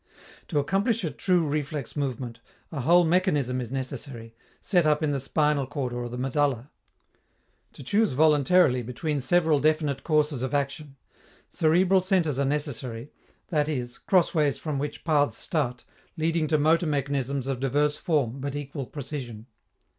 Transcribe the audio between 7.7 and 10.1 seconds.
To choose voluntarily between several definite